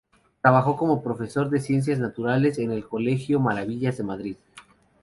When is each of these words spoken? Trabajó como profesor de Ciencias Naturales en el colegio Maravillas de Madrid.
Trabajó 0.41 0.77
como 0.77 1.03
profesor 1.03 1.51
de 1.51 1.59
Ciencias 1.59 1.99
Naturales 1.99 2.57
en 2.57 2.71
el 2.71 2.87
colegio 2.87 3.39
Maravillas 3.39 3.97
de 3.97 4.03
Madrid. 4.03 4.35